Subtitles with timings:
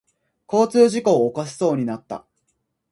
[0.47, 2.25] 交通事故を起こしそうになった。